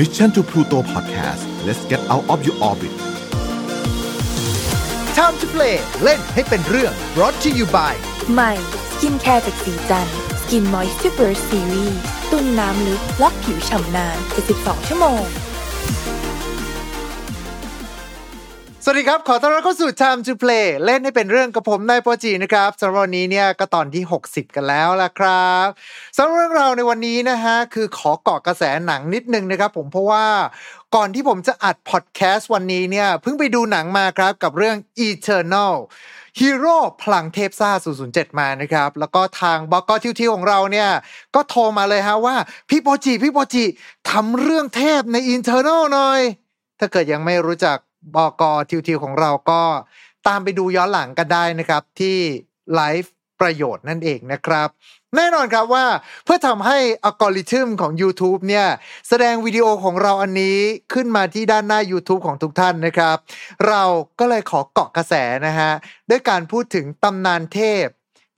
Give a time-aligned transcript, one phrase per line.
[0.00, 2.92] Mission to Pluto Podcast let's get out of your orbit
[5.18, 7.94] Time to play เล่นให้เป็นเรื่อง brought to you by
[8.32, 8.52] ใหม่
[8.90, 10.08] skincare จากสีจัน
[10.40, 11.94] สกินมอยส์ r เ Burst Series
[12.30, 14.18] ตุนน้ำลึกล็อกผิวฉ่ำนาน
[14.52, 15.22] 72ชั่วโมง
[18.84, 25.66] สวัสดีครับ ขอต้อนรับเข้าสู่ Time to Play เล่นให้เป็นเรื่องกับผมนายโปจีนะครับสำหรับวันนี้เนี่ยก็ตอนที่ 60 กันแล้วล่ะครับ
[26.16, 30.26] สำหรับเรื่องราวในวันนี้นะฮะคือขอเกาะกระแสหนังนิดนึงนะครับ ผมเพราะว่า
[30.94, 34.76] ก่อนที่ผมจะอัดพอดแคสต์วันนี้เนี่ยเพิ่งไปดูหนังมาครับกับเรื่อง
[35.08, 35.74] Eternal
[36.38, 37.70] ฮีโร่พลังเทพซ่า
[38.06, 40.90] 007 มานะครับ แล้วก็ทางบล็อกกทิวทิวของเราเนี่ย
[41.34, 42.36] ก็โทรมาเลยฮะว่า
[42.68, 43.64] พี่โปจิพี่โปจิ
[44.10, 46.20] ทำเรื่องเทพใน Internal หน่อย
[46.78, 47.78] ถ้าเกิดยังไม่รู้จัก
[48.14, 49.62] บอกทิวทิวของเราก็
[50.26, 52.16] ตามไปดูย้อนหลังกันได้นะครับที่
[52.74, 54.68] ไร้ประโยชน์นั่นเองนะครับ
[55.16, 55.86] แน่นอนครับว่า
[56.24, 58.66] เพื่อทำให้อัลกอริทึมของ YouTube เนี่ย
[59.08, 60.58] แสดงวิดีโอของเราอันนี้
[60.92, 63.16] ขึ้นมาที่ด้านหน้า YouTube ของทุกท่านนะครับ
[63.68, 63.82] เรา
[64.18, 65.14] ก็เลยขอเกาะกระแส
[65.46, 65.72] นะฮะ
[66.10, 67.86] ด้วยการพูดถึงตำนานเทพ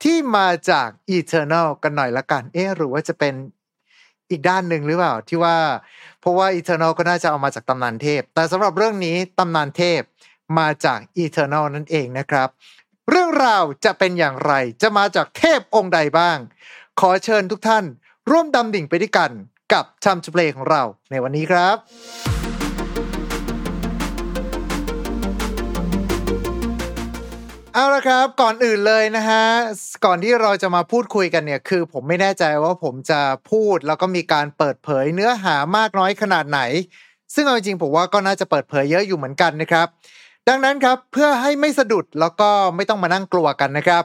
[0.03, 3.35] ที่มาจาก Eternal กันหน่อยละกัน เอ๊หรือว่าจะเป็น
[4.33, 5.57] อีกด้านหนึ่งหรือเปล่า ที่ว่า
[6.21, 10.01] เพราะว่า Eternal ก็น่าจะเอามาจากตำนานเทพ แต่สำหรับเรื่องนี้ตำนานเทพ
[10.59, 12.49] มาจาก Eternal นั่นเองนะครับ
[13.11, 16.39] เรื่องราวจะเป็นอย่างไรจะมาจากเทพองค์ใดบ้าง
[17.01, 17.85] ขอเชิญทุกท่าน
[18.31, 19.31] ร่วมดำดิ่งไปด้วยกัน
[19.73, 22.52] กับชัมจูเพลของเราในวันนี้ครับ
[27.75, 29.45] เอาละครับก่อนอื่นเลยนะฮะ
[30.05, 33.21] ก่อนที่เราจะมาพูดคุยกันเนี่ย คือผมไม่แน่ใจว่าผมจะ
[33.51, 36.61] พูดแล้วก็มีการเปิดเผยเนื้อหามากน้อยขนาดไหน
[37.35, 39.87] ซึ่งเอาจริงผมว่าก็น่าจะเปิดเผยเยอะอยู่เหมือนกันนะครับ
[40.49, 44.05] ดังนั้นครับเพื่อให้ไม่สะดุดแล้วก็ไม่ต้องมานั่งกลัวกันนะครับ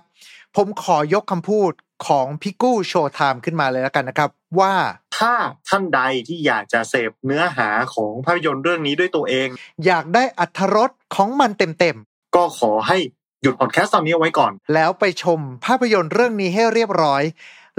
[0.56, 1.72] ผมขอยกคำพูด
[2.08, 4.30] ของพิกู้โชว์ไทม์ขึ้นมาเลยแล้วกันนะครับ
[4.60, 4.74] ว่า
[5.18, 5.34] ถ้า
[5.70, 9.48] ท่านใดที่อยากจะเสพเนื้อหาของภาพยนตร์เรื่องนี้ด้วยตัวเอง
[9.86, 11.98] อยากได้อรรถรสของมันเต็ม
[12.38, 12.98] ก็ขอให้
[13.42, 17.24] หยุดพอดแคสต์ตอนนี้เอาไว้ก่อน แล้วไปชมภาพยนตร์เรื่องนี้ให้เรียบร้อย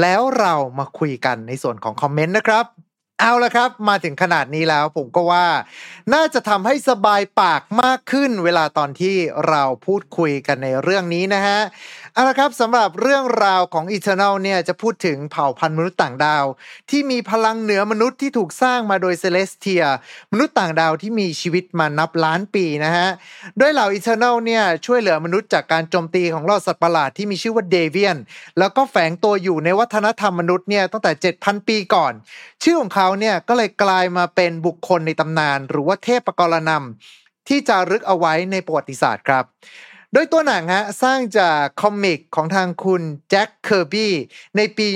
[0.02, 2.66] แล้วเรามาคุยกันในส่วนของ comment นะครับ
[3.20, 5.46] เอาละครับ มาถึงขนาดนี้แล้วผมก็ว่า
[6.14, 9.16] น่าจะทำให้สบายปากมากขึ้น เวลาตอนที่
[9.48, 11.60] เราพูดคุยกันในเรื่องนี้นะฮะ
[12.18, 16.44] เอาละครับสำหรับเรื่องราวของ Eternal เนี่ยจะพูดถึงเผ่าพันธุ์มนุษย์ต่างดาว
[16.90, 19.84] ที่มีพลังเหนือมนุษย์ที่ถูกสร้างมาโดยเซเลสเทีย
[20.32, 23.08] มนุษย์ต่างดาวที่มีชีวิตมานับล้านปีนะฮะ
[23.58, 28.16] โดยเหล่า Eternal เนี่ยช่วยเหลือมนุษย์จากการโจมตีของเหล่าสัตว์ประหลาดที่มีชื่อว่าเดเวียน
[28.58, 31.12] แล้วก็แฝงตัวอยู่ในวัฒนธรรมมนุษย์เนี่ยตั้งแต่
[31.42, 32.12] 7,000 ปีก่อน
[32.62, 39.46] ชื่อของเขาเนี่ยก็เลยกลายมาเป็นบุคคลในตำนาน หรือว่าเทพกรนำที่จะรึกเอาไว้ในประวัติศาสตร์ครับ
[40.12, 44.14] โดยตัวหนังฮะสร้างจากคอมิกของทางคุณแจ็คเคอร์บี้
[44.56, 44.88] ในปี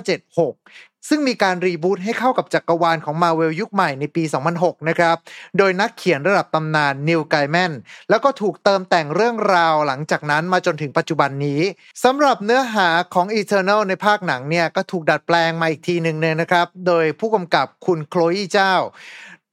[0.00, 4.22] 1976 ซึ่งมีการรีบูตให้เข้ากับจักรวาลของมาเวลยุคใหม่ในปี
[4.54, 5.16] 2006 นะครับ
[5.58, 7.72] โดยนักเขียนระดับตำนานนิวไกแมน
[8.10, 11.60] แล้วก็ถูกเติมแต่งเรื่องราวหลังจากนั้นมาจนถึงปัจจุบันนี้
[12.04, 18.74] สำหรับเนื้อหาของ Eternal ในภาคหนังเนี่ยก็ถูกดัดแปลงมาอีกทีหนึ่งเลยนะครับ โดยผู้กำกับคุณโคลอีเจ้า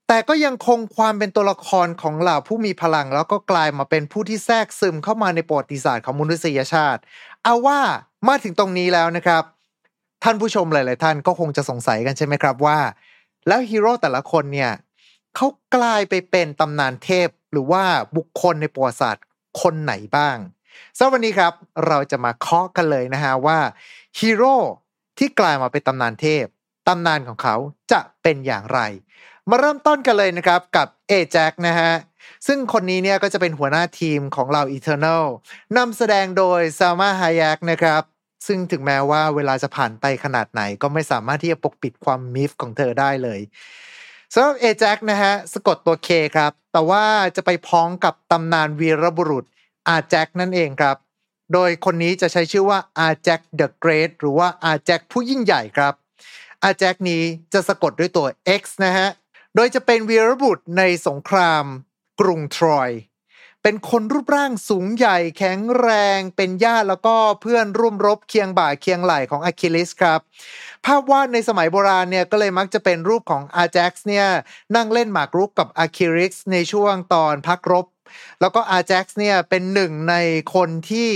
[0.07, 7.01] แต่ก็ยังคงความเป็นตัวละครของเหล่าผู้มีพลัง แล้วก็กลายมาเป็นผู้ที่แทรกซึมเข้ามาในประวัติศาสตร์ของมนุษยชาติ
[7.43, 7.79] เอาว่า
[8.27, 9.43] มาถึงตรงนี้แล้วนะครับ
[10.23, 12.79] ท่านผู้ชมหลาย ๆ ท่านก็คงจะสงสัยกันใช่ไหมครับว่า
[13.47, 14.71] แล้วฮีโร่แต่ละคนเนี่ย
[15.35, 17.83] เขากลายไปเป็นตำนานเทพหรือว่า
[18.17, 19.25] บุคคลในประวัติศาสตร์
[19.61, 20.37] คนไหนบ้าง
[20.97, 21.53] สำหรับวันนี้ครับ
[21.87, 23.59] เราจะมาเคาะกันเลยนะฮะว่า
[24.19, 24.55] ฮีโร่
[25.17, 26.45] ที่กลายมาเป็นตำนานเทพ
[26.87, 27.55] ตำนานของเขา
[27.91, 28.79] จะเป็นอย่างไร
[29.49, 31.93] มาเริ่มต้นกันเลยนะครับกับเอแจ็คนะฮะ
[32.47, 35.25] ซึ่งคนนี้เนี่ยก็จะเป็นหัวหน้าทีมของเรา Eternal
[35.77, 38.03] นำแสดงโดยซามาฮายักนะครับ
[38.47, 43.39] ซึ่งถึงแม้ว่าเวลาจะผ่านไปขนาดไหน ก็ไม่สามารถที่จะปกปิดความมิฟของเธอได้เลย
[44.33, 47.03] สำหรับ Ajak นะฮะสะกดตัว K ครับ แต่ว่า
[47.35, 49.45] จะไปพ้องกับตำนานวีรบุรุษ
[49.89, 50.97] อาแจ็คนั่นเองครับ
[51.53, 55.93] โดยคนนี้จะใช้ชื่อว่า Ajax the Great หรือว่าอาแจ็คผู้ยิ่งใหญ่ครับ
[56.63, 57.21] อาแจ็คนี้
[57.53, 58.27] จะสะกดด้วยตัว
[58.61, 59.07] X นะฮะ
[59.59, 61.65] โดยจะเป็นวีรบุรุษในสงคราม
[62.19, 62.89] กรุงทรอย
[63.63, 70.19] เป็นคนรูปร่างสูงใหญ่แข็งแรง เป็นญาติแล้วก็เพื่อนร่วมรบเคียงบ่าเคียงไหล่ของอะคิลิสครับ
[70.85, 74.27] ภาพวาดในสมัยโบราณเนี่ยก็เลยมักจะเป็นรูปของอาแจ็คเนี่ย
[74.75, 77.85] นั่งเล่นหมากรุกกับอะคิลิสในช่วงตอนพักรบ
[78.41, 80.15] แล้วก็อาแจ็คเนี่ยเป็นหนึ่งใน
[80.55, 81.09] คนที่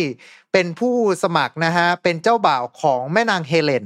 [0.54, 3.86] เป็นผู้สมัครนะฮะ เป็นเจ้าบ่าวของแม่นางเฮเลน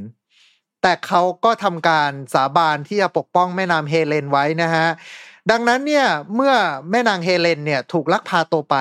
[0.87, 4.87] แต่เขาก็ทำการสาบานที่จะปกป้องแม่นางเฮเลนไว้นะฮะ
[5.51, 6.53] ดังนั้นเนี่ยเมื่อ
[6.91, 8.75] แม่นางเฮเลนเนี่ยถูกลักพาตัวไป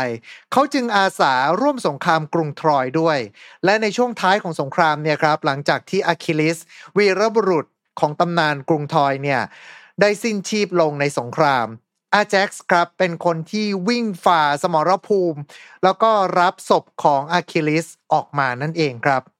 [0.52, 3.18] เขาจึงอาสาร่วมสงครามกรุงทรอยด้วย
[3.64, 6.58] และในช่วงท้ายของสงครามเนี่ยครับหลังจากที่อะคิลิส
[6.96, 7.66] วีรบุรุษ
[8.00, 9.40] ของตำนานกรุงทรอยเนี่ย
[10.00, 11.66] ได้สิ้นชีพลงในสงคราม
[12.14, 15.40] อาแจ็กซ์ครับเป็นคนที่วิ่งฝ่าสมรภูมิ
[15.84, 16.10] แล้วก็
[16.40, 19.33] รับศพของอะคิลิสออกมานั่นเองครับ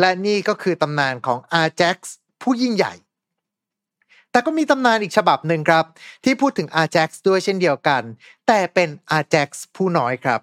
[0.00, 2.94] และนี่ก็คือตำนานของอาแจ็กซ์ผู้ยิ่งใหญ่
[4.30, 5.84] แต่ก็มีตำนานอีกฉบับหนึ่งครับ
[6.24, 8.02] ที่พูดถึงอาแจ็กซ์ด้วยเช่นเดียวกัน
[8.46, 10.40] แต่เป็นอาแจ็กซ์ผู้น้อยครับ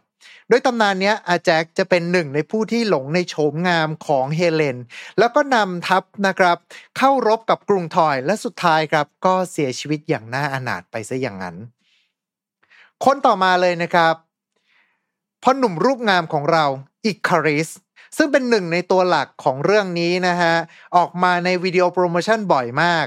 [0.50, 4.78] โดยตำนานนี้อาแจ็คจะเป็นหนึ่งในผู้ที่หลงในโฉมงามของเฮเลน
[5.20, 6.58] แล้วก็นำทัพนะครับ
[6.98, 11.56] เข้ารบกับกรุงทอยและสุดท้ายครับ ก็เสียชีวิตอย่างน่าอนาถไปซะอย่างนั้น
[13.06, 14.16] คนต่อมาเลยนะครับ
[15.44, 16.66] พ่อหนุ่มรูปงามของเรา
[17.06, 17.70] อิคาริส
[18.18, 20.56] ซึ่งเป็นหนึ่งในตัวหลักของเรื่องนี้นะฮะ
[20.98, 23.06] ออกมาในวิดีโอโปรโมชั่นบ่อยมาก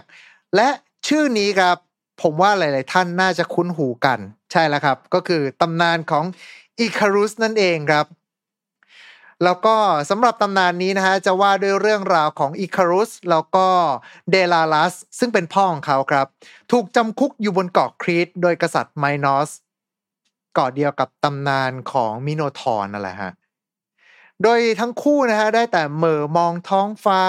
[0.57, 0.69] และ
[1.09, 1.77] ชื่อนี้ครับ
[2.23, 4.19] ผมว่าหลาย ๆ ท่านน่าจะคุ้นหูกัน
[4.53, 6.25] ใช่แล้วครับ ก็คือตำนานของ
[6.81, 8.07] อิคารุสนั่นเองครับ
[9.45, 9.77] แล้วก็
[10.11, 13.67] สำหรับตำนานนี้นะฮะ จะว่าด้วยเรื่องราวของอิคารุสแล้วก็
[14.31, 16.27] เดดาลัสซึ่งเป็นพ่อของเขาครับ
[16.73, 19.51] ถูกจำคุกอยู่บนเกาะครีตโดยกษัตริย์ไมนอส
[20.55, 23.33] เกาะเดียวกับตำนานของมิโนทอร์นั่นแหละฮะ
[24.43, 27.23] โดยทั้งคู่นะฮะได้แต่เหม่อมองท้องฟ้า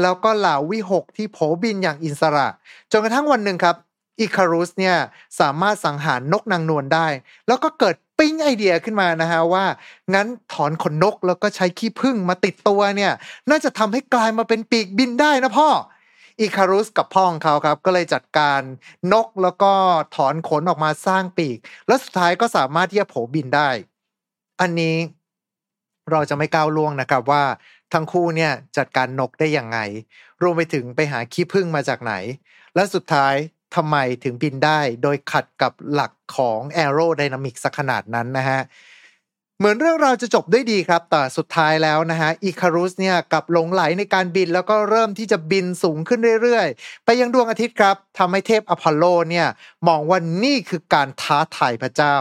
[0.00, 2.48] แล้วก็เหล่าวิหกที่โผบินอย่างอิสระ
[2.92, 3.76] จนกระทั่งวันหนึ่งครับ
[4.20, 4.96] อิคารุสเนี่ย
[5.40, 7.06] สามารถสังหารนกนางนวลได้
[7.46, 9.64] แล้วก็เกิดปิ้งไอเดียขึ้นมานะฮะว่า
[10.14, 13.12] งั้นถอนขนนกแล้วก็ใช้ขี้ผึ้งมาติดตัวเนี่ย
[13.50, 15.68] น่าจะทำให้กลายมาเป็นปีกบินได้นะพ่อ
[16.40, 18.60] อิคารุสกับพ่อของเขาครับ ก็เลยจัดการ
[19.12, 19.72] นกแล้วก็
[20.16, 23.70] ถอนขนออกมาสร้างปีก แล้วสุดท้ายก็สามารถที่จะโผบินได้
[24.60, 24.96] อันนี้
[26.10, 27.44] เราจะไม่ก้าวล่วงนะครับว่า
[27.92, 29.78] ทั้งคู่เนี่ยจัดการนกได้อย่างไง
[30.42, 32.14] รวมไปถึงไปหาขี้ผึ้งมาจากไหน
[32.74, 33.34] และสุดท้าย
[33.76, 38.60] ทำไมถึงบินได้ โดยขัดกับหลักของ aerodynamic สักขนาดนั้นนะฮะ
[39.60, 49.46] เหมือนเรื่องราวจะจบได้ดีครับ แต่สุดท้ายแล้วนะฮะอีคารุสเนี่ยกับหลงไหลในการบินแล้วก็เริ่มที่จะบินสูงขึ้นเรื่อยๆ ไปยังดวงอาทิตย์ครับทำให้เทพอพอลโลเนี่ย
[49.88, 52.16] มองว่านี่คือการท้าทายพระเจ้า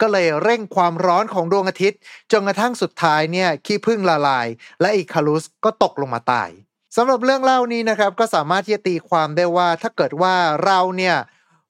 [0.00, 1.98] ก็เลยเร่งความร้อนของดวงอาทิตย์
[2.32, 4.46] จนกระทั่งสุดท้ายเนี่ยขี้พึ่งละลาย
[4.80, 6.50] และอีคารุสก็ตกลงมาตาย
[6.96, 10.34] สำหรับเรื่องเล่านี้นะครับก็สามารถที่จะตีความได้ว่าถ้าเกิดว่า
[10.64, 11.16] เราเนี่ย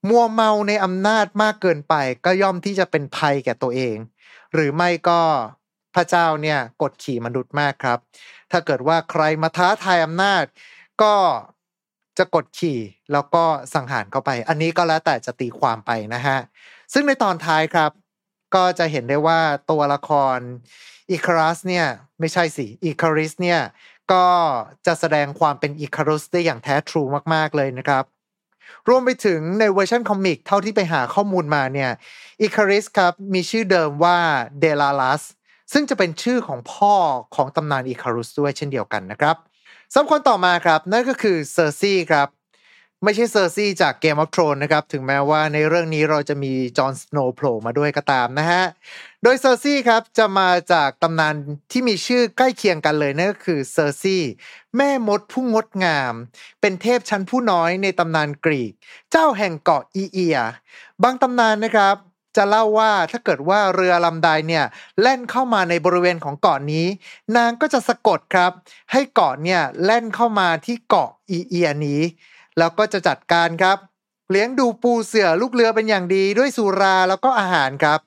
[0.08, 1.94] มัวเมาในอำนาจมากเกินไป
[2.24, 3.96] ก็ย่อมที่จะเป็นภัยแก่ตัวเอง
[4.54, 5.22] หรือไม่ก็
[5.94, 7.98] พระเจ้าเนี่ยกดขี่มนุษย์มากครับ
[8.50, 10.44] ถ้าเกิดว่าใครมาท้าทายอำนาจ
[11.02, 11.14] ก็
[12.18, 12.78] จะกดขี่
[13.12, 16.38] แล้วก็สังหารเข้าไป อันนี้ก็แล้วแต่จะตีความไปนะฮะ
[16.92, 17.90] ซึ่งในตอนท้ายครับ
[18.54, 19.40] ก็จะเห็นได้ว่า
[19.70, 20.38] ตัวละคร
[21.10, 21.86] อีคารัสเนี่ย
[22.20, 23.60] ไม่ใช่สิอีคาริสเนี่ย
[24.12, 24.26] ก็
[24.86, 27.02] จะแสดงความเป็นอิคารุสได้อย่างแท้ true
[27.34, 28.04] มากๆเลยนะครับ
[28.88, 31.90] รวมไปถึงในเวอร์ชันคอมิกเท่าที่ไปหาข้อมูลมาเนี่ย
[32.42, 34.18] อิคาริสครับมีชื่อเดิมว่า
[34.60, 35.22] เดดาลัส
[35.72, 36.94] ซึ่งจะเป็นชื่อของพ่อ
[37.34, 39.36] ของตำนานอิคารุสด้วยเช่นเดียวกันนะครับ
[39.94, 42.28] สำหรับคนต่อมาครับนั่นก็คือเซอร์ซี่ครับ
[43.04, 48.64] ไม่ใช่เซอร์ซี่จาก Game of Thrones นะครับ ถึงแม้ว่าในเรื่องนี้เราจะมี Jon Snow โผล่มาด้วยก็ตามนะฮะ
[49.22, 51.34] โดยเซอร์ซี่ครับ จะมาจากตำนาน
[51.72, 54.24] ที่มีชื่อใกล้เคียงกันเลยนั่นก็คือเซอร์ซี่
[54.76, 56.14] แม่มดผู้งดงาม
[56.60, 58.72] เป็นเทพชั้นผู้น้อยในตำนานกรีก
[59.10, 60.38] เจ้าแห่งเกาะอีเอีย
[61.02, 61.96] บางตำนานนะครับ
[62.36, 64.64] จะเล่าว่าถ้าเกิดว่าเรือลำใดเนี่ย
[65.00, 66.86] แล่นเข้ามาในบริเวณของเกาะนี้
[67.36, 68.52] นางก็จะสะกดครับ
[68.92, 72.02] ให้เกาะเนี่ยแล่นเข้ามาที่เกาะอีเอียนี้
[72.58, 73.78] แล้วก็จะจัดการครับ
[74.30, 78.00] เลี้ยงดูปูเสือลูกเรือเป็นอย่างดีด้วยสุราแล้วก็อาหารครับ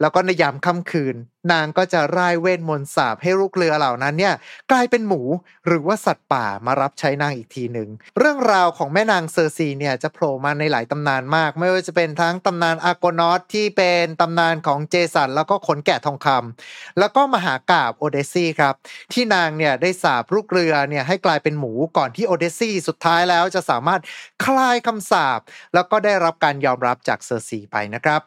[0.00, 1.16] แล้วก็ในยามค่ำคืน
[1.52, 4.34] นางก็จะร่ายเวทมนต์สาบให้ลูกเรือเหล่านั้นเนี่ย
[4.70, 5.22] กลายเป็นหมู
[5.66, 18.74] หรือว่าสัตว์ป่ามารับใช้นางอีกทีหนึ่งเรื่องราวของแม่นางเซอร์ซีเนี่ยจะโผล่มาในหลายตำนานมาก ไม่ว่าจะเป็นทั้งตำนานอาโกนอสที่เป็นตำนานของเจสันแล้วก็ขนแกะทองคำแล้วก็มหากาบโอเดซี่ครับ
[19.12, 24.00] ที่นางเนี่ยได้สาบลูกเรือเนี่ยให้กลายเป็นหมูก่อนที่โอเดซี่สุดท้ายแล้วจะสามารถ
[24.44, 25.40] คลายคำสาบ
[25.74, 28.22] แล้วก็ได้รับการยอมรับจากเซอร์ซีไปนะครับ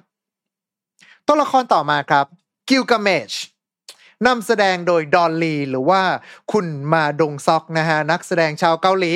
[1.28, 2.26] ตัวละครต่อมาครับ
[2.70, 3.32] กิลกาเมช
[4.28, 6.02] นำแสดงโดยดอนลีหรือว่า
[6.52, 9.14] คุณมาดงซอกนะฮะนักแสดงชาวเกาหลี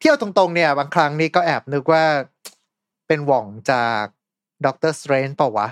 [0.00, 2.04] เที่ยวตรงๆเนี่ยบางครั้งนี่ก็แอบนึกว่า
[3.06, 4.04] เป็นหว่องจาก
[4.64, 5.68] Doctor Strange เปล่าวะ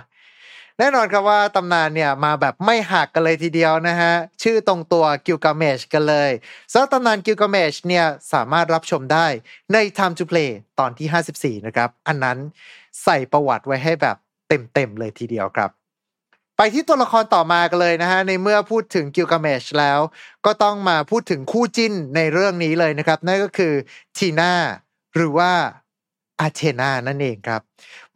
[0.79, 4.13] แน่นอนครับว่าตำนานเนี่ยมาแบบไม่หักกันเลยทีเดียวนะฮะ
[4.43, 6.31] ชื่อตรงตัวกิลกาเมชกันเลย
[6.71, 9.27] สำหรับตำนานกิลกาเมชเนี่ยสามารถรับชมได้
[9.73, 12.39] ใน Time to Play ตอนที่ 54 นะครับ อันนั้น
[13.05, 14.17] ใส่ประวัติไว้ให้แบบ
[14.75, 15.71] เต็มๆเลยทีเดียวครับ
[16.57, 20.01] ไปที่ตัวละครต่อมากันเลยนะฮะในเมื่อพูดถึงกิลกาเมชแล้ว
[20.47, 23.73] ก็ต้องมาพูดถึงคู่จิ้นในเรื่องนี้เลยนะครับ นั่นก็คือ
[24.17, 24.53] ทีน่า
[25.17, 25.53] หรือว่า
[26.41, 27.63] อาเทนานั่นเองครับ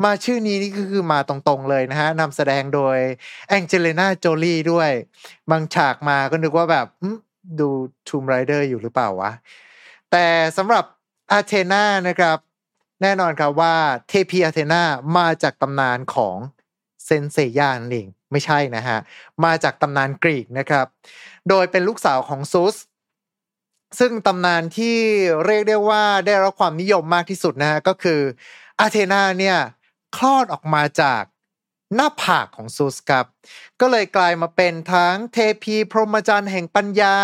[0.05, 2.97] มาชื่อนี้นี่ก็คือมาตรงๆเลยนะฮะนำแสดงโดย
[3.49, 4.91] แองเจลิน่าโจลีด้วย
[5.51, 6.87] บางฉากมาก็นึกว่าแบบ
[7.61, 7.69] ดู
[8.09, 9.33] Tomb Raider อยู่หรือเปล่าวะ
[10.11, 10.27] แต่
[10.57, 10.85] สำหรับ
[11.33, 12.39] อาเทนานะครับ
[13.03, 13.75] แน่นอนครับว่า
[14.09, 14.83] เทพีอาเทนา
[15.19, 16.37] มาจากตำนานของ
[17.05, 18.99] เซนต์เซย่านั่นเองไม่ใช่นะฮะ
[19.45, 20.87] มาจากตำนานกรีกนะครับ
[21.49, 22.77] โดยเป็นลูกสาวของซุส
[23.99, 24.97] ซึ่งตำนานที่
[25.47, 28.21] เรียกได้ว่าได้รับความนิยมมากที่สุดนะฮะก็คือ
[28.81, 29.59] อาเทนาเนี่ย
[30.17, 31.23] คลอดออกมาจาก
[31.95, 33.27] หน้าผากของซูสครับ
[33.81, 37.17] ก็เลยกลายมาเป็นทั้งเทพีพรหมจรรย์แห่งปัญญา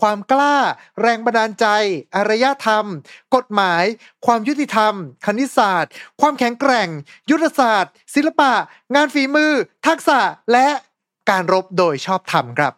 [0.00, 0.56] ความกล้า
[1.00, 1.66] แรงบันดาลใจ
[2.14, 2.86] อารยธรรม
[3.34, 3.84] กฎหมาย
[4.26, 4.94] ความยุติธรรม
[5.26, 6.88] คณิตศาสตร์ ความแข็งแกร่ง
[7.30, 8.52] ยุทธศาสตร์ ศิลปะ
[8.94, 9.52] งานฝีมือ
[9.86, 10.20] ทักษะ
[10.52, 10.68] และ
[11.30, 12.74] การรบโดยชอบธรรมครับ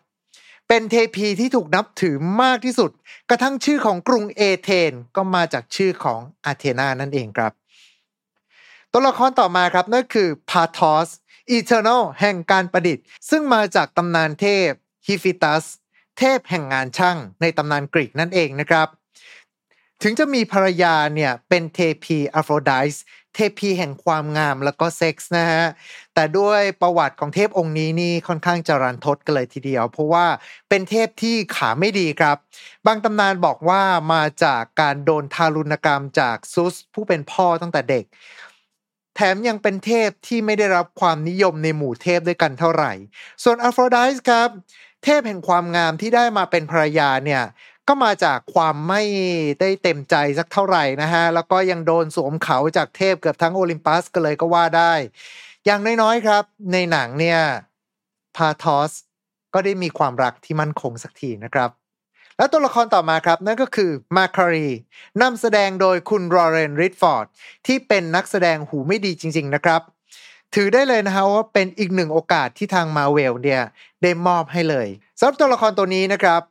[0.69, 2.91] เป็นเทพีที่ถูกนับถือมากที่สุด
[3.31, 7.53] กระทั่งชื่อของกรุงเอเธนก็มาจากชื่อของอาเทนานั่นเองครับ
[8.93, 11.09] ตัวละครต่อมาครับนั่นคือพาทอส
[11.57, 14.71] Eternal แห่งการประดิษฐ์ ซึ่งมาจากตำนานเทพ
[15.07, 15.65] ฮิฟิตัส
[16.19, 18.89] เทพแห่งงานช่างในตำนานกรีกนั่นเองนะครับ
[20.03, 23.03] ถึงจะมีภรรยาเนี่ยเป็นเทพีอโฟรไดส์
[23.35, 25.65] เทพีแห่งความงามแล้วก็เซ็กส์นะฮะ
[26.15, 30.27] แต่ด้วยประวัติของเทพองค์นี้นี่ค่อนข้างจะรันทดกันเลยทีเดียว เพราะว่า
[30.69, 32.37] เป็นเทพที่ขาไม่ดีครับ
[32.87, 38.05] บางตำนานบอกว่ามาจากการโดนทารุณกรรมจากซุสผู้เป็นพ่อตั้งแต่เด็ก
[39.17, 42.93] แถมยังเป็นเทพที่ไม่ได้รับความนิยมในหมู่เทพด้วยกันเท่าไหร่
[43.43, 44.51] ส่วนอโฟรไดส์ครับ
[45.05, 47.43] เทพแห่งความงามที่ได้มาเป็นภรรยาเนี่ย
[47.89, 49.03] ก็มาจากความไม่
[49.61, 54.93] ได้เต็มใจสักเท่าไหร่นะฮะ แล้วก็ยังโดนสวมเขาจากเทพเกือบทั้งโอลิมปัสก็เลยก็ว่าได้
[55.67, 57.41] อย่างน้อยๆครับ ในหนังเนี่ย
[58.37, 58.93] พาทอส
[59.55, 61.71] ก็ได้มีความรักที่มั่นคงสักทีนะครับ
[62.39, 64.69] และตัวละครต่อมาครับนั่นก็คือมาคารี
[65.23, 67.27] นำแสดงโดยคุณรอเรนริดฟอร์ด
[67.67, 69.83] ที่เป็นนักแสดงหูไม่ดีจริง ๆ นะครับ
[70.55, 73.63] ถือได้เลยนะฮะว่าเป็นอีกหนึ่งโอกาสที่ทางมาเวลเนี่ย
[74.03, 74.89] ได้มอบให้เลย
[75.19, 76.43] สำหรับตัวละครตัวนี้นะครับ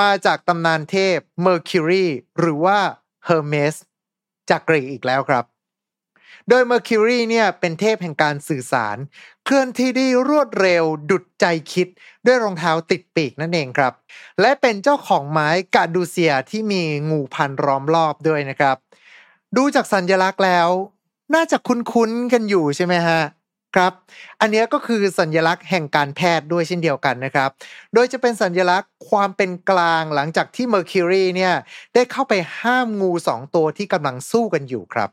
[0.00, 2.06] มาจากตำนานเทพเมอร์คิวรี
[2.38, 2.78] หรือว่า
[3.24, 3.74] เฮอร์เมส
[4.50, 5.44] จากกรีกอีกแล้วครับ
[6.48, 8.96] โดย Mercury เนี่ยเป็นเทพแห่งการสื่อสาร
[9.44, 11.88] เคลื่อนที่ได้รวดเร็วดุจใจคิด
[12.26, 13.92] ด้วยรองเท้าติดปีกนั่นเองครับ
[14.40, 18.76] และเป็นเจ้าของไม้คาดูเซียสที่มีงูพันล้อมรอบด้วยนะครับ
[19.56, 20.68] ดูจากสัญลักษณ์แล้ว
[21.34, 23.20] น่าจะคุ้นๆกันอยู่ใช่ไหมฮะ
[23.74, 23.92] ครับ
[24.40, 27.50] อันนี้ก็คือสัญลักษณ์แห่งการแพทย์ด้วยเช่นเดียวกันนะครับ
[27.94, 31.54] โดยจะเป็นสัญลักษณ์ความเป็นกลางหลังจากที่ Mercury เนี่ย
[31.94, 35.10] ได้เข้าไปห้ามงูสองตัวที่กำลังสู้กันอยู่ครับ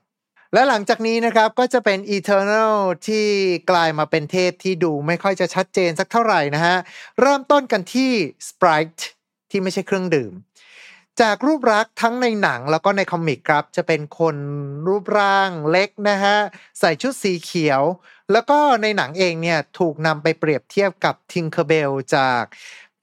[0.54, 2.76] และหลังจากนี้นะครับก็จะเป็น Eternal
[3.08, 3.28] ที่
[3.72, 6.78] กลายมาเป็นเทพที่ดูไม่ค่อยจะชัดเจนสักเท่าไหร่นะฮะ
[7.22, 8.12] เริ่มต้นกันที่
[8.48, 9.04] Sprite
[9.50, 10.34] ที่ไม่ใช่เครื่องดื่ม
[11.22, 14.36] จากรูปลักษณ์ทั้งในหนังแล้วก็ในคอมิกครับ จะเป็นคน
[14.88, 16.38] รูปร่างเล็กนะฮะ
[16.80, 17.82] ใส่ชุดสีเขียว
[18.32, 22.44] แล้วก็ในหนังเองเนี่ย ถูกนำไปเปรียบเทียบกับทิงเคอร์เบลจาก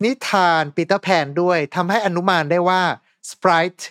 [0.05, 2.83] นิทานปีเตอร์แพนด้วยทำให้อนุมานได้ว่า
[3.31, 3.85] Sprite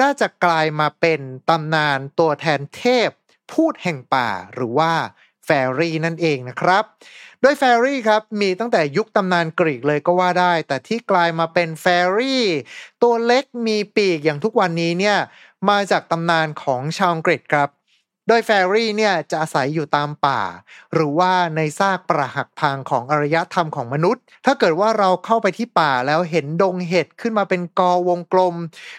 [0.00, 3.10] น่าจะกลายมาเป็นตำนานตัวแทนเทพ
[3.52, 4.92] ภูตแห่งป่าหรือว่า
[5.44, 6.84] แฟรี่นั่นเองนะครับ
[7.40, 11.86] โดยแฟรี่ครับมีตั้งแต่ยุคตำนานกรีกเลยก็ว่าได้ แต่ที่กลายมาเป็นแฟ
[12.16, 12.44] รี่
[13.02, 15.18] ตัวเล็กมีปีกอย่างทุกวันนี้เนี่ย
[15.68, 17.68] มาจากตำนานของชาวอังกฤษครับ
[18.28, 20.40] โดยแฟรี่เนี่ยจะอาศัยอยู่ตามป่า
[20.94, 28.54] หรือว่าในซากปรักหักพังของอารยธรรมของมนุษย์ ถ้าเกิดว่าเราเข้าไปที่ป่าแล้วเห็นดงเห็ดขึ้นมาเป็นกอวงกลม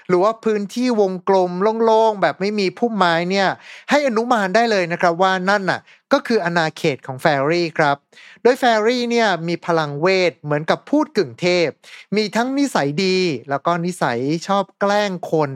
[0.08, 1.52] หรือว่าพื้นที่วงกลม
[1.84, 3.48] โล่งๆแบบไม่มีพุ่มไม้เนี่ย
[3.90, 5.80] ให้อนุมานได้เลยนะครับว่านั่นน่ะ
[6.14, 7.98] ก็คืออาณาเขตของแฟรี่ครับ
[8.44, 11.70] โดยแฟรี่เนี่ยมีพลังเวทเหมือนกับพูดกึ่งเทพ
[12.16, 13.18] มีทั้งนิสัยดี
[13.50, 14.18] แล้วก็นิสัย
[14.48, 15.52] ชอบแกล้งคน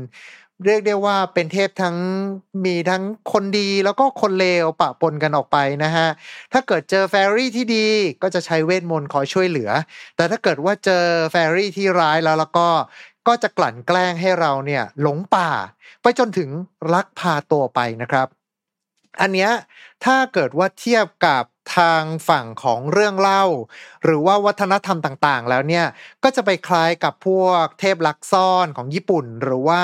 [0.65, 1.97] เรียกได้ว่าเป็นเทพทั้ง
[2.65, 6.07] มีทั้งคนดีแล้วก็คนเลวปะปนกันออกไปนะฮะ
[6.53, 7.87] ถ้าเกิดเจอแฟรี่ที่ดี
[8.21, 9.71] ก็จะใช้เวทมนต์คอยช่วยเหลือ
[10.15, 12.67] แต่ถ้าเกิดว่าเจอแฟรี่ที่ร้ายแล้วแล้วก็
[13.27, 15.49] ก็จะกลั่นแกล้งให้เราเนี่ยหลงป่า
[16.01, 16.49] ไปจนถึง
[16.93, 18.27] ลักพาตัวไปนะครับ
[19.21, 19.51] อันเนี้ย
[20.05, 21.43] ถ้าเกิดว่าเทียบกับ
[21.77, 23.45] ทางฝั่งของเรื่องเล่า
[24.03, 25.85] หรือว่าวัฒนธรรมต่างๆ แล้วเนี่ย
[26.23, 29.81] ก็จะไปคล้ายกับพวกเทพลักซ่อนของญี่ปุ่น หรือว่า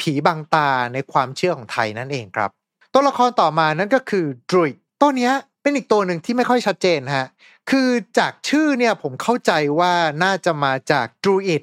[0.00, 2.50] ผีบังตาในความเชื่อของไทยนั่นเองครับ
[2.92, 4.70] ตัวละครต่อมานั่นก็คือดรุย
[5.00, 5.32] ตัวเนี้ย
[5.62, 7.26] เป็นอีกตัวหนึ่งที่ไม่ค่อยชัดเจนฮะ
[7.70, 11.62] คือจากชื่อเนี่ยผมเข้าใจว่าน่าจะมาจากดรูอิด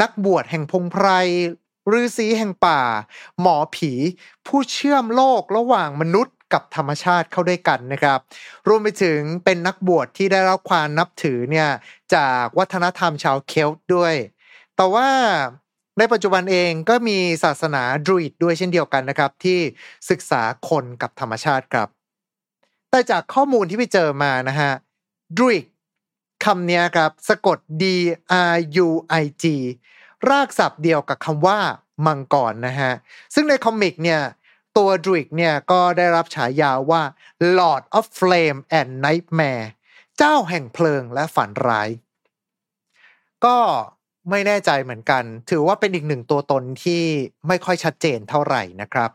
[0.00, 1.06] นักบวชแห่งพงไพร
[1.98, 2.80] ฤาษีแห่งป่า
[3.40, 3.92] หมอผี
[4.46, 8.18] ผู้เชื่อมโลกระหว่างมนุษย์ กับธรรมชาติเข้าด้วยกันนะครับ
[8.68, 11.68] รวมไปถึงเป็นนักบวชที่ได้รับความนับถือเนี่ย
[12.14, 14.14] จากวัฒนธรรมชาวเคลต์ด้วย
[14.76, 15.08] แต่ว่า
[15.98, 19.58] ในปัจจุบันเองก็มีศาสนาดรูอิดด้วยเช่นเดียวกันนะครับ ที่
[20.10, 21.88] ศึกษาคนกับธรรมชาติครับ
[22.90, 24.72] แต่จากข้อมูลที่ไปเจอมานะฮะ
[25.36, 25.64] ดรูอิด
[26.44, 27.84] คำนี้ครับสะกด D
[28.52, 28.56] R
[28.86, 28.88] U
[29.22, 29.44] I G
[30.28, 31.58] รากศัพท์เดียวกับคำว่า
[32.06, 32.92] มังกรนะฮะ
[33.34, 34.20] ซึ่งในคอมิกเนี่ย
[34.76, 37.02] ตัวดริกเนี่ยก็ได้รับฉายาว่า
[37.58, 39.66] Lord of Flame and Nightmare
[40.18, 41.88] เจ้าแห่งเพลิงและฝันร้าย
[43.44, 43.58] ก็
[44.30, 47.02] ไม่แน่ใจเหมือนกัน ถือว่าเป็นอีกหนึ่งตัวตนที่
[47.48, 49.10] ไม่ค่อยชัดเจนเท่าไหร่นะครับ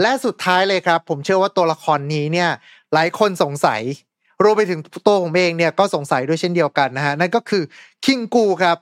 [0.00, 2.50] และสุดท้ายเลยครับ ผมเชื่อว่าตัวละครนี้เนี่ย
[2.92, 3.82] หลายคนสงสัย
[4.42, 7.62] รวมไปถึงตัวผมเองเนี่ยก็สงสัยด้วยเช่นเดียวกันนะฮะ นั่นก็คือ
[8.04, 8.78] คิงกูครับ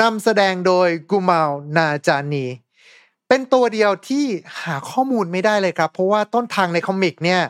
[0.00, 2.46] นำแสดงโดยกูเมลนานจิอานี
[3.34, 4.24] เป็นตัวเดียวที่
[4.62, 7.40] หาข้อมูลไม่ได้เลยครับ เพราะว่าต้นทางในคอมิกเนี่ย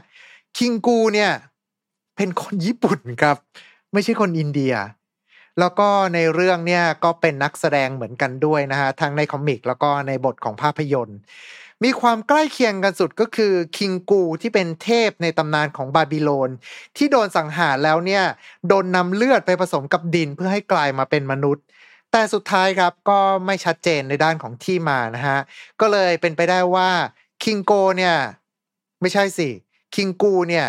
[0.59, 1.31] คิงกูเนี่ย
[2.17, 3.37] เป็นคนญี่ปุ่นครับ
[3.93, 4.75] ไม่ใช่คนอินเดีย
[5.59, 11.19] แล้วก็ในเรื่องเนี่ยก็เป็นนักแสดงเหมือนกันด้วยนะฮะทั้งในคอมิกแล้วก็ในบทของภาพยนตร์
[11.85, 16.51] มีความใกล้เคียงกันสุดก็คือคิงกูที่เป็นเทพในตำนานของบาบิโลน
[16.97, 18.25] ที่โดนสังหารแล้วเนี่ย
[18.69, 21.65] โดนนำเลือดไปผสมกับดินเพื่อให้กลายมาเป็นมนุษย์
[22.13, 25.39] แต่สุดท้ายครับก็ไม่ชัดเจนในด้านของที่มานะฮะ
[25.81, 26.91] ก็เลยเป็นไปได้ว่า
[27.43, 28.17] คิงโกเนี่ย
[29.01, 29.49] ไม่ใช่สิ
[29.95, 30.69] คิงกูเนี่ย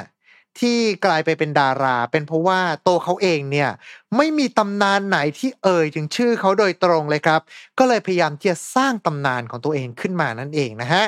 [0.59, 3.69] ที่กลายไปเป็นดารา เป็นเพราะว่าตัวเขาเองเนี่ย
[4.17, 7.41] ไม่มีตำนานไหนที่เอ่ยถึงชื่อเขาโดยตรงเลยครับ
[7.77, 11.05] ก็เลยพยายามที่จะสร้างตำนานของตัวเองขึ้นมานั่นเองนะฮะ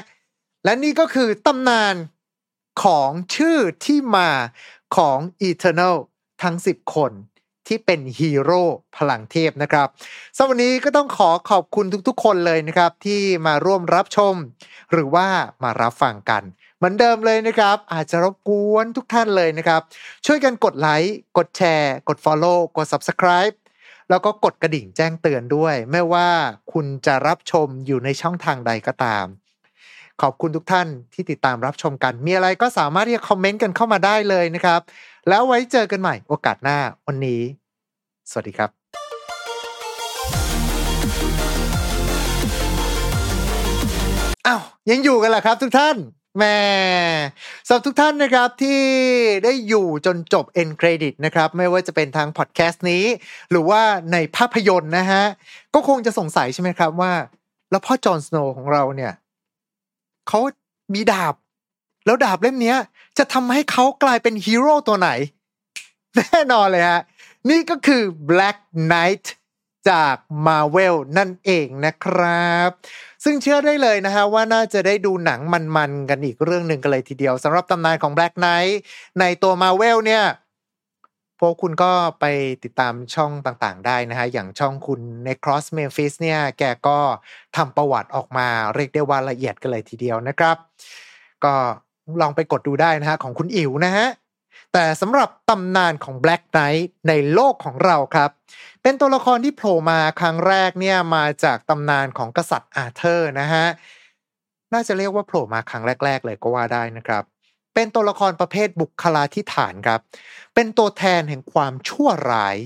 [0.64, 1.96] และนี่ก็คือตำนาน
[2.84, 4.30] ของชื่อที่มา
[4.98, 5.18] ของ
[5.50, 5.96] Eternal
[6.44, 7.12] ทั้ง 10 คน
[7.68, 8.64] ที่เป็นฮีโร่
[8.98, 9.88] พลังเทพนะครับ
[10.38, 14.36] สำหรับวันนี้ก็ต้องขอขอบคุณทุกๆ คนเลยนะครับ ที่มาร่วมรับชม
[14.92, 15.28] หรือว่า
[15.64, 16.44] มารับฟังกัน
[16.78, 19.82] เหมือนเดิมเลยนะครับ อาจจะรบกวนทุกท่านเลยนะครับ
[20.26, 23.56] ช่วยกันกดไลค์กดแชร์ กด Follow กด Subscribe
[24.10, 26.30] แล้วก็กดกระดิ่งแจ้งเตือนด้วย ไม่ว่า
[26.74, 29.26] คุณจะรับชมอยู่ในช่องทางใดก็ตาม
[30.22, 34.82] ขอบคุณทุกท่านที่ติดตามรับชมกัน มีอะไรก็สามารถที่จะคอมเมนต์กันเข้ามาได้เลยนะครับ
[35.30, 37.42] แล้วไว้เจอกันใหม่โอกาสหน้าวันนี้
[38.32, 38.70] สวัสดีครับ
[44.48, 45.96] อ้าวยังอยู่กันเหรอครับ ทุกท่าน
[46.40, 46.58] แม่
[47.68, 48.82] สำหรับทุกท่านนะครับที่
[49.44, 53.04] ได้อยู่จนจบ end credit นะครับไม่ว่าจะเป็นทางพอดแคสต์นี้
[53.52, 55.24] หรือว่าในภาพยนตร์นะฮะ
[55.74, 57.14] ก็คงจะสงสัยใช่ไหมครับว่า
[57.72, 59.14] แล้วพ่อจอห์นสโนว์ของเราเนี่ย
[60.28, 60.40] เขา
[60.94, 61.36] มีดาบ
[62.06, 62.76] แล้วดาบเล่มนี้
[63.18, 65.10] จะทำให้เขากลายเป็นฮีโร่ตัวไหน
[66.18, 67.02] แน่นอนเลยฮะ
[67.50, 68.58] นี่ก็คือ Black
[68.90, 69.26] Knight
[69.90, 70.16] จาก
[70.48, 72.70] Marvel นั่นเองนะครับ
[73.24, 78.74] ซึ่งเชื่อได้เลยนะฮะว่าน่าจะได้ดูหนังมันๆกันอีกเรื่องหนึ่งกันเลยทีเดียวสำหรับตำนานของ Black Knight
[79.20, 80.24] ในตัว Marvel เนี่ย
[81.40, 82.26] พวกคุณก็ไป
[82.64, 87.00] ติดตามช่องต่างๆ ได้นะฮะ อย่างช่องคุณใน Cross Memphis เนี่ย แกก็
[87.56, 90.58] ทำประวัติออกมาเรียกได้ว่าละเอียดกันเลยทีเดียวนะครับ
[91.44, 91.54] ก็
[92.22, 94.08] ลองไปกดดูได้นะฮะ ของคุณอิ๋วนะฮะ
[94.74, 98.30] แต่สำหรับตำนานของ Black Knight ในโลกของเราครับ
[98.82, 103.66] เป็นตัวละครที่โผล่มาครั้งแรกเนี่ยมาจากตำนานของกษัตริย์อาเธอร์นะฮะ
[104.74, 107.24] น่าจะเรียกว่าโผล่มาครั้งแรก ๆ เลยก็ว่าได้นะครับ
[107.76, 110.02] เป็นตัวละครประเภทบุคลาธิฐานครับ
[110.56, 112.58] เป็นตัวแทนแห่งความชั่วร้าย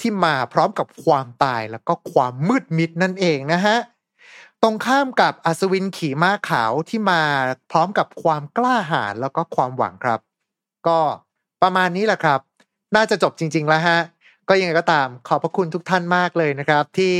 [0.00, 3.76] ที่มาพร้อมกับความตายแล้วก็ความมืดมิดนั่นเองนะฮะ
[4.62, 7.22] ตรงข้ามกับอัศวินขี่ม้าขาวที่มา
[7.70, 10.20] พร้อมกับความกล้าหาญแล้วก็ความหวังครับ
[10.86, 10.98] ก็
[11.62, 12.40] ประมาณนี้แหละครับ
[12.96, 13.98] น่าจะจบจริง ๆ แล้วฮะ
[14.48, 17.14] ก็ยังไงก็ตามขอบพระคุณทุกท่านมากเลยนะครับ ที่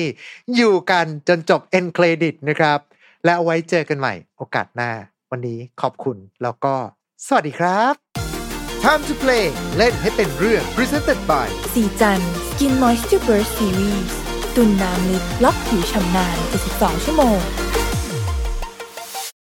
[0.57, 2.79] อยู่กันจนจบ end credit นะครับ
[3.25, 4.91] และเอาไว้เจอกันใหม่โอกาสหน้า
[5.31, 6.75] วันนี้ขอบคุณแล้วก็
[7.29, 7.95] สวัสดีครับ
[8.85, 9.45] Time to play
[9.77, 14.13] เล่นให้เป็นเรื่อง presented by สีจัน Skin Moisture Burst Series
[14.57, 16.37] ตุนน้ำลึกล็อกผิวชำนาน
[16.71, 17.39] 72ชั่วโมง